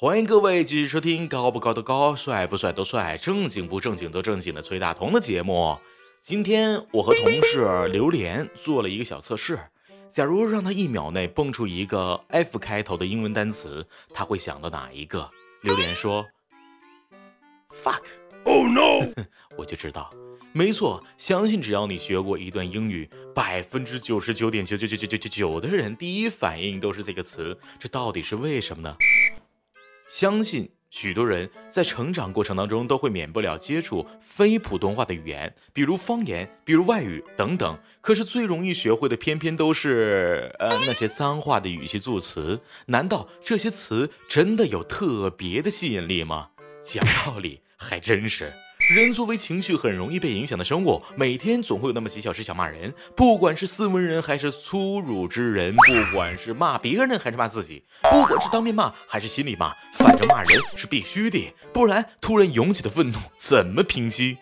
[0.00, 5.76] 欢迎各位继续收听高不高的高，帅不帅都帅，正经不正经都正经的崔大同的节目。
[6.20, 9.58] 今天我和同事榴莲做了一个小测试，
[10.08, 13.84] 假如让他一秒内蹦出一个 F 开头的英文单词，
[14.14, 15.28] 他会想到哪一个？
[15.62, 16.24] 榴莲说
[17.82, 19.04] ：“fuck，oh no！”
[19.58, 20.14] 我就知道，
[20.52, 28.96] 没错，相信只要你学过一段英语，百分之九十九点九九九九九九九的人第一反应都是这个词，这到底是为什么呢？
[30.08, 37.78] 相信许多人在成长过程当中都会免不了接触非普通话的语言，比如方言，比如外语等等。
[38.00, 42.60] 可是最容易学会的偏偏都是呃那些脏话的语气助词。
[42.86, 46.48] 难道这些词真的有特别的吸引力吗？
[46.82, 48.50] 讲道理还真是。
[48.88, 64.38] 人作为情绪很容易被影响的生物，每天总会有那么几小时想骂人，不管是斯文人还是粗鲁之人，不管是骂别人还是骂自己，不管是当面骂还是心里骂，反正骂人是必须的，不然突然涌起的愤怒怎么平息？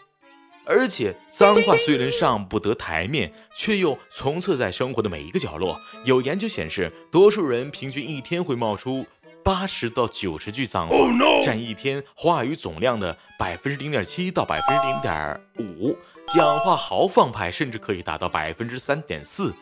[0.69, 5.77] 而且脏话虽然上不得台面，却又充斥在生活的每一个角落。
[6.05, 9.07] 有研究显示，多数人平均一天会冒出。
[9.47, 10.97] 八十到九十句脏话，
[11.45, 15.97] 占一天话语总量的百分之零点七到百分之零点五。
[16.35, 19.55] 讲话豪放派甚至可以达到百分之三点四。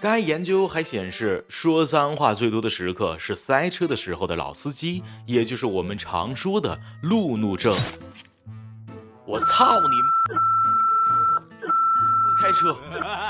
[0.00, 7.70] 该研究还显示，说脏话最多的时刻是塞车的时候的老司机，也就是我们常说的路怒症。
[9.26, 9.88] 我操你！
[12.40, 12.74] 开车。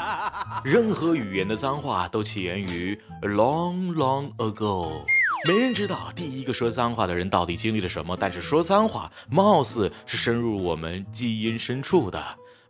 [0.62, 5.04] 任何语言的脏话都起源于 long long ago。
[5.48, 12.22] 没人知道第一个说脏话的人到底经历了什么，但是说脏话貌似是深入我们基因深处的。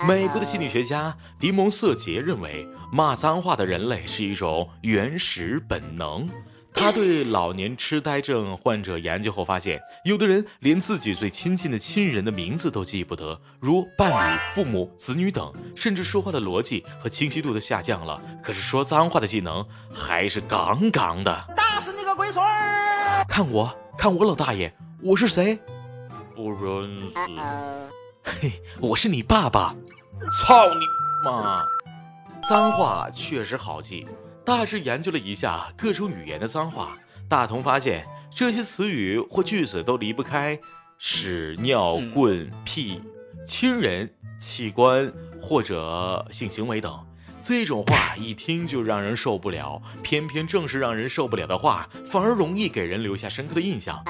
[0.07, 6.31] 美国的心理学家迪蒙瑟杰认为，骂脏话的人类是一种原始本能。
[6.73, 18.23] 他对老年痴呆症患者研究后发现，有的人连自己最亲近的亲人的名字都记不得，如伴侣、父母、子女等，甚至说话的逻辑和清晰度都下降了。
[18.41, 21.45] 可是说脏话的技能还是杠杠的。
[21.57, 23.25] 打死你龟孙儿！
[23.29, 25.57] 看我，看我老大爷，我是谁？
[26.35, 27.41] 不认识。
[28.25, 29.73] 嘿，我是你爸爸。
[30.43, 30.81] 操你
[31.25, 31.65] 妈！
[32.49, 34.05] 脏话确实好记。
[34.45, 36.99] 大致研究了一下各种语言的脏话，
[37.29, 40.59] 大同发现这些词语或句子都离不开
[40.99, 43.01] 屎、尿、棍、屁、
[43.47, 47.08] 亲人、器官或者性行为等。
[47.49, 54.05] 这种话一听就让人受不了，偏偏正是让人受不了的话，反而容易给人留下深刻的印象。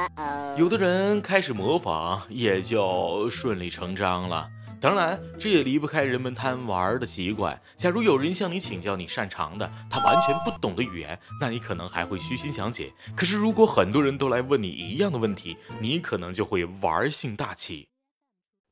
[0.56, 4.50] 有的人开始模仿，也就顺理成章了。
[4.80, 7.56] 当然，这也离不开人们贪玩的习惯。
[7.76, 12.92] 假如有人向你请教你擅长的，他完全不懂的语言，那你可能还会虚心讲解。
[13.14, 17.86] 可是，如果很多人都来问你一样的问题，你可能就会玩性大起。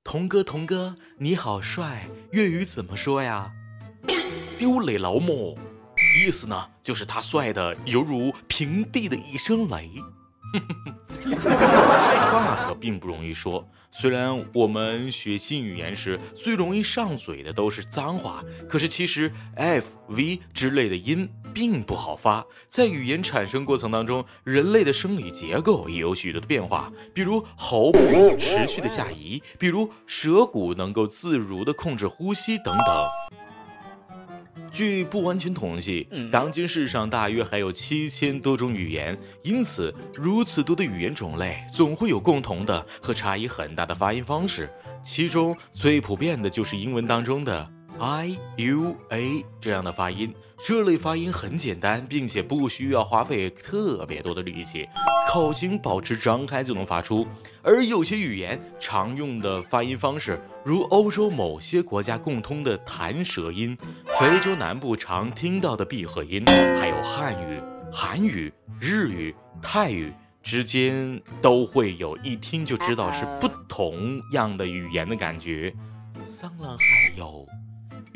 [0.03, 3.53] 童哥，童哥，你好帅，粤语怎么说呀？
[4.59, 5.59] 丢雷老母，
[6.25, 9.91] 意思呢，就是他帅的犹如平地的一声雷。
[12.31, 22.45] 话可并不容易说，虽然我们学新语言时最容易上嘴的都是脏话，可是其实 f、v 之类的音并不好发。
[22.69, 32.87] 在语言产生过程当中，人类的生理结构也有许多的变化，比如喉部持续的下移，比如舌骨能够自如的控制呼吸等等。
[34.77, 44.69] 据不完全统计，当今世上大约还有七千多种语言，因此如此多的语言种类，总会有共同的和差异很大的发音方式。
[45.03, 47.67] 其中最普遍的就是英文当中的
[47.99, 50.31] i u a 这样的发音。
[50.65, 54.89] 这类发音很简单，并且不需要花费特别多的力气，
[55.31, 57.27] 口型保持张开就能发出。
[57.63, 63.77] 而有些语言常用的发音方式，如欧洲某些国家共通的弹舌音，
[64.19, 67.61] 非洲南部常听到的闭合音，还有汉语、
[67.93, 70.13] 韩语、日语、泰语
[70.43, 75.73] 之间都会有一听就知道是不同样的语言的感觉。
[76.27, 77.47] 桑朗还有。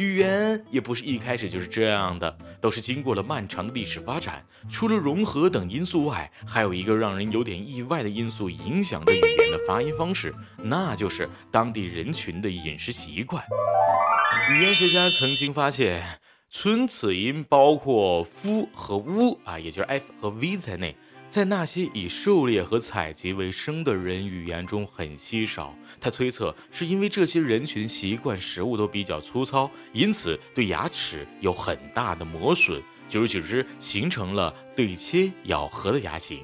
[0.01, 4.43] 语言也不是一开始就是这样的，都是经过了漫长的历史发展。
[4.71, 13.45] 除了融合等因素外，还有一个让人有点意外的因素影响着语言的发音方式，那就是当地人群的饮食习惯。
[14.51, 16.03] 语言学家曾经发现，
[16.49, 20.97] 存此音包括夫和乌啊，也就是 f 和 v 在内。
[21.31, 25.73] 在那些以狩猎和采集为生的人语言中很稀少。
[26.01, 36.41] 他推测是因为这些人群习惯食物都比较粗糙，因此对牙齿有很大的磨损，久而久之形成了对切咬合的牙形。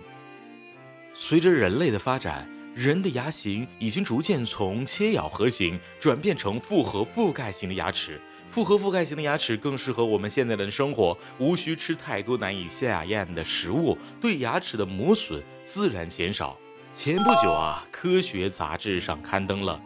[1.13, 8.21] 随着人类的发展，人的牙形已经逐渐从切咬合型转变成复合覆盖型的牙齿。
[8.49, 16.57] 复合覆盖型的牙齿更适合我们现在的生活，无需吃太多难以下咽的食物，对牙齿的磨损自然减少。
[16.95, 19.79] 前不久啊，科学杂志上刊登了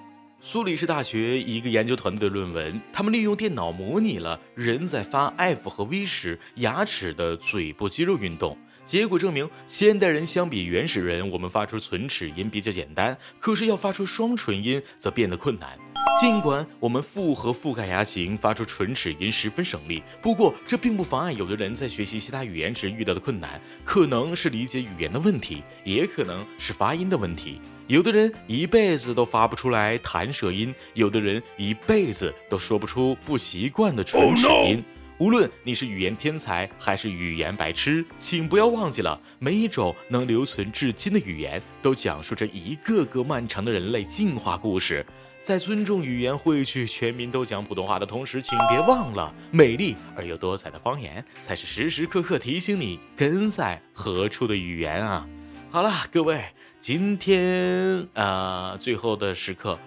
[0.43, 8.57] 苏黎世大学一个研究团队的论文，他们利用电脑模拟了人在发 F 和 V 时牙齿的嘴部肌肉运动。
[8.83, 15.79] 结果证明，现代人相比原始人，我们发出唇齿音比较简单，可是要发出双唇音则变得困难。
[16.19, 27.61] 尽管我们复合覆盖牙型发出唇齿音十分省力，不过这并不妨碍有的人在学习其他语言时遇到的困难，可能是理解语言的问题，也可能是发音的问题。
[27.91, 34.81] 有的人一辈子都发不出来弹舌音，有的人一辈子都说不出不习惯的唇齿音。
[35.19, 45.05] 无论你是语言天才还是语言白痴，请不要忘记了，每一种能留存至今的语言，都讲述着一个个漫长的人类进化故事。
[45.43, 55.27] 在尊重语言汇聚全民都讲普通话的同时，请别忘了，美丽而又多彩的方言，才是时时刻刻提醒你根在何处的语言啊！
[55.73, 56.47] 好了，各位，
[56.81, 59.79] 今天呃，最后的时刻，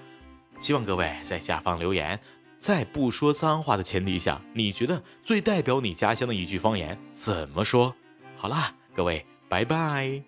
[0.61, 2.17] 希望各位在下方留言。
[2.57, 7.93] 在不说脏话的前提下，你觉得最代表你家乡的一句方言怎么说？
[8.37, 10.23] 好了，各位，拜拜。